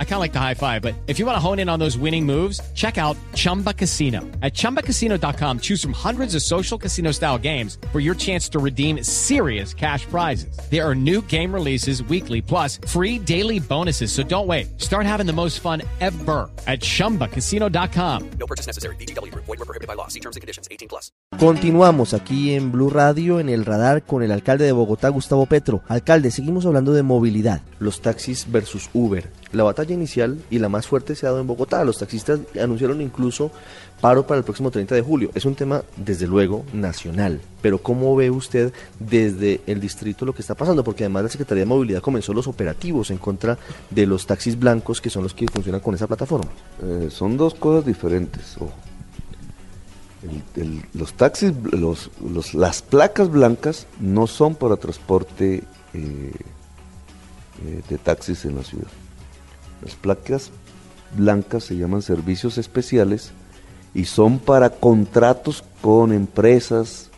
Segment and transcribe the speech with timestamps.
[0.00, 1.78] I kind of like the high five, but if you want to hone in on
[1.78, 4.22] those winning moves, check out Chumba Casino.
[4.42, 9.04] At ChumbaCasino.com, choose from hundreds of social casino style games for your chance to redeem
[9.04, 10.58] serious cash prizes.
[10.68, 14.10] There are new game releases weekly, plus free daily bonuses.
[14.10, 14.80] So don't wait.
[14.80, 18.30] Start having the most fun ever at ChumbaCasino.com.
[18.40, 18.96] No purchase necessary.
[18.96, 19.32] BGW.
[19.32, 20.08] Void were prohibited by law.
[20.08, 20.66] See terms and conditions.
[20.72, 21.12] 18 plus.
[21.38, 25.82] Continuamos aquí en Blue Radio, en el radar, con el alcalde de Bogotá, Gustavo Petro.
[25.86, 29.30] Alcalde, seguimos hablando de movilidad los taxis versus Uber.
[29.52, 31.82] La batalla inicial y la más fuerte se ha dado en Bogotá.
[31.84, 33.50] Los taxistas anunciaron incluso
[34.00, 35.30] paro para el próximo 30 de julio.
[35.34, 37.40] Es un tema, desde luego, nacional.
[37.62, 40.84] Pero ¿cómo ve usted desde el distrito lo que está pasando?
[40.84, 45.00] Porque además la Secretaría de Movilidad comenzó los operativos en contra de los taxis blancos
[45.00, 46.50] que son los que funcionan con esa plataforma.
[46.82, 48.56] Eh, son dos cosas diferentes.
[50.92, 51.52] los taxis,
[52.52, 55.62] las placas blancas no son para transporte
[55.94, 56.32] eh,
[57.64, 58.88] eh, de taxis en la ciudad.
[59.82, 60.50] Las placas
[61.16, 63.30] blancas se llaman servicios especiales
[63.94, 67.10] y son para contratos con empresas,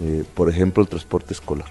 [0.00, 1.68] eh, por ejemplo el transporte escolar.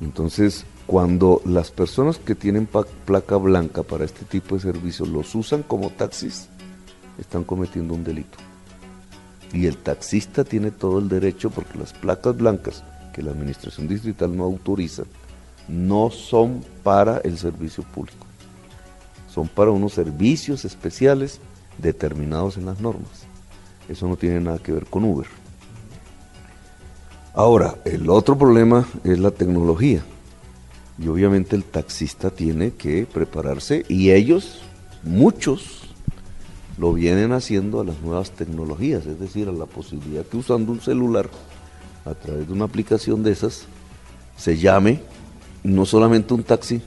[0.00, 2.68] Entonces, cuando las personas que tienen
[3.04, 6.48] placa blanca para este tipo de servicios los usan como taxis,
[7.18, 8.38] están cometiendo un delito.
[9.52, 14.36] Y el taxista tiene todo el derecho, porque las placas blancas que la administración distrital
[14.36, 15.04] no autoriza,
[15.68, 18.26] no son para el servicio público,
[19.32, 21.40] son para unos servicios especiales
[21.78, 23.24] determinados en las normas.
[23.88, 25.26] Eso no tiene nada que ver con Uber.
[27.34, 30.02] Ahora, el otro problema es la tecnología.
[30.98, 34.60] Y obviamente el taxista tiene que prepararse y ellos,
[35.02, 35.88] muchos,
[36.76, 40.80] lo vienen haciendo a las nuevas tecnologías, es decir, a la posibilidad que usando un
[40.80, 41.30] celular,
[42.04, 43.64] a través de una aplicación de esas,
[44.36, 45.00] se llame
[45.62, 46.82] no solamente un taxi,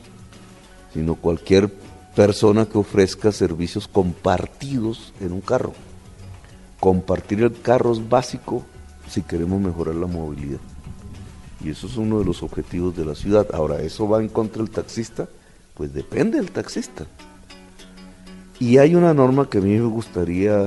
[0.94, 1.72] sino cualquier
[2.16, 5.74] persona que ofrezca servicios compartidos en un carro.
[6.80, 8.64] Compartir el carro es básico
[9.09, 10.59] si queremos mejorar la movilidad.
[11.64, 13.48] Y eso es uno de los objetivos de la ciudad.
[13.54, 15.28] Ahora, ¿eso va en contra del taxista?
[15.74, 17.06] Pues depende del taxista.
[18.59, 20.66] Y hay una norma que a mí me gustaría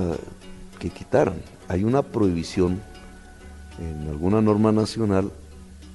[0.79, 1.37] que quitaran.
[1.69, 2.81] Hay una prohibición
[3.79, 5.31] en alguna norma nacional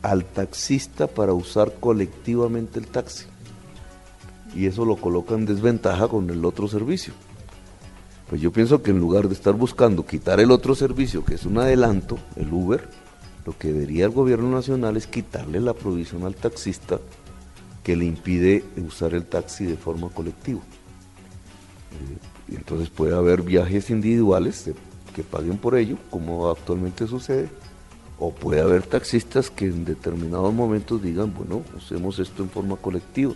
[0.02, 3.26] al taxista para usar colectivamente el taxi.
[4.56, 7.14] Y eso lo coloca en desventaja con el otro servicio.
[8.30, 11.46] Pues yo pienso que en lugar de estar buscando quitar el otro servicio, que es
[11.46, 12.88] un adelanto, el Uber,
[13.46, 17.00] lo que debería el gobierno nacional es quitarle la provisión al taxista
[17.84, 20.62] que le impide usar el taxi de forma colectiva.
[21.92, 24.72] Eh, y entonces puede haber viajes individuales
[25.14, 27.50] que paguen por ello, como actualmente sucede,
[28.20, 33.34] o puede haber taxistas que en determinados momentos digan, bueno, hacemos esto en forma colectiva.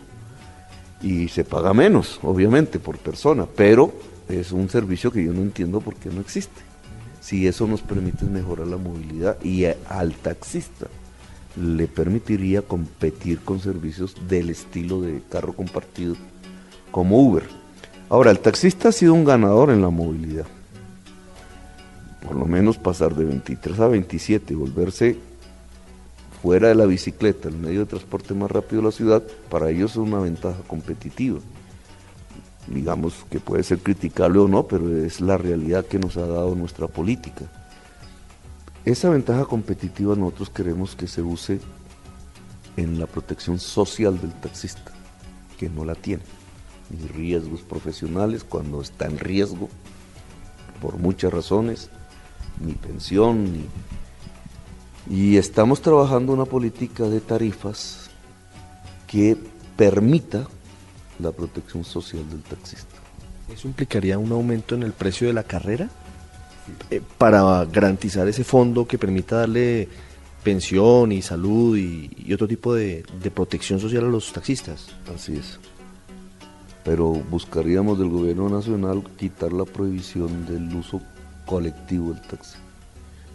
[1.01, 3.93] Y se paga menos, obviamente, por persona, pero
[4.27, 6.61] es un servicio que yo no entiendo por qué no existe.
[7.21, 10.87] Si eso nos permite mejorar la movilidad y al taxista
[11.55, 16.15] le permitiría competir con servicios del estilo de carro compartido
[16.91, 17.43] como Uber.
[18.09, 20.45] Ahora, el taxista ha sido un ganador en la movilidad
[22.27, 25.17] por lo menos pasar de 23 a 27 y volverse
[26.41, 29.91] fuera de la bicicleta, el medio de transporte más rápido de la ciudad, para ellos
[29.91, 31.39] es una ventaja competitiva.
[32.67, 36.53] Digamos que puede ser criticable o no, pero es la realidad que nos ha dado
[36.55, 37.45] nuestra política.
[38.85, 41.59] Esa ventaja competitiva nosotros queremos que se use
[42.77, 44.91] en la protección social del taxista,
[45.57, 46.23] que no la tiene,
[46.89, 49.69] ni riesgos profesionales cuando está en riesgo,
[50.81, 51.89] por muchas razones,
[52.61, 53.65] ni pensión, ni...
[55.09, 58.09] Y estamos trabajando una política de tarifas
[59.07, 59.37] que
[59.77, 60.47] permita
[61.19, 62.95] la protección social del taxista.
[63.51, 65.89] ¿Eso implicaría un aumento en el precio de la carrera?
[66.89, 69.87] Eh, para garantizar ese fondo que permita darle
[70.43, 74.87] pensión y salud y, otro tipo de, de, protección social a los taxistas.
[75.13, 75.59] Así es.
[76.83, 81.01] Pero buscaríamos del gobierno nacional quitar la prohibición del uso
[81.45, 82.57] colectivo el taxi.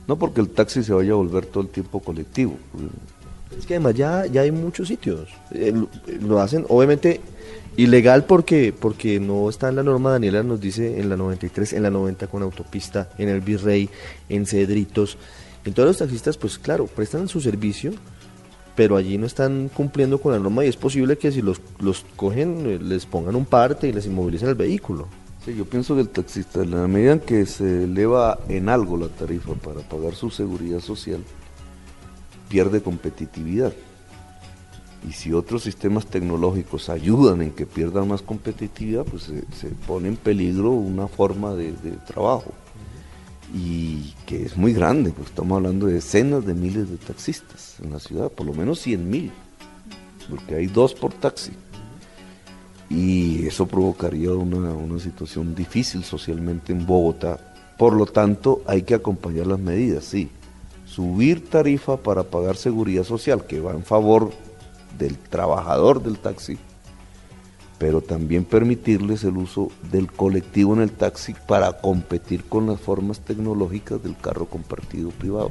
[0.06, 2.56] No porque el taxi se vaya a volver todo el tiempo colectivo.
[3.56, 5.28] Es que además ya, ya hay muchos sitios.
[5.52, 5.72] Eh,
[6.20, 7.20] lo, hacen, obviamente,
[7.76, 10.10] ilegal porque, porque no está en la norma.
[10.10, 13.88] Daniela nos dice en la 93, en la 90 con autopista, en el Virrey,
[14.28, 15.18] en Cedritos.
[15.64, 17.92] Entonces los taxistas, pues claro, prestan su servicio,
[18.74, 22.04] pero allí no están cumpliendo con la norma y es posible que si los, los
[22.16, 25.08] cogen, eh, les pongan un parte y les inmovilicen el vehículo.
[25.44, 28.96] Sí, yo pienso que el taxista, en la medida en que se eleva en algo
[28.96, 31.20] la tarifa para pagar su seguridad social,
[32.48, 33.72] pierde competitividad.
[35.08, 40.16] Y si otros sistemas tecnológicos ayudan en que pierdan más competitividad, pues se, pone en
[40.16, 41.72] peligro una forma de,
[42.06, 42.52] trabajo.
[43.52, 47.90] Y que es muy grande, pues estamos hablando de decenas de miles de taxistas en
[47.90, 49.32] la ciudad, por lo menos 100 mil,
[50.30, 51.50] porque hay dos por taxi
[52.92, 57.38] y eso provocaría una, situación difícil socialmente en Bogotá.
[57.78, 60.30] Por lo tanto, hay que acompañar las medidas, sí.
[60.84, 64.30] Subir tarifa para pagar seguridad social, que va en favor
[64.98, 66.58] del trabajador del taxi,
[67.78, 73.20] pero también permitirles el uso del colectivo en el taxi para competir con las formas
[73.20, 75.50] tecnológicas del carro compartido privado.